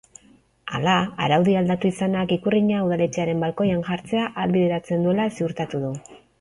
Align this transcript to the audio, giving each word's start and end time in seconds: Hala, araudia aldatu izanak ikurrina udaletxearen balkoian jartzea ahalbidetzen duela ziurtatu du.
Hala, 0.77 0.95
araudia 1.25 1.59
aldatu 1.61 1.89
izanak 1.91 2.33
ikurrina 2.37 2.81
udaletxearen 2.87 3.45
balkoian 3.47 3.87
jartzea 3.93 4.27
ahalbidetzen 4.33 5.09
duela 5.09 5.33
ziurtatu 5.37 5.87
du. 5.89 5.97